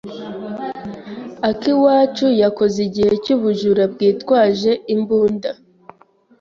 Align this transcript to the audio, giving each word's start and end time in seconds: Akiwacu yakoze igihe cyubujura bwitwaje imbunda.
Akiwacu 1.49 2.27
yakoze 2.41 2.77
igihe 2.87 3.11
cyubujura 3.23 3.83
bwitwaje 3.93 4.71
imbunda. 4.93 5.49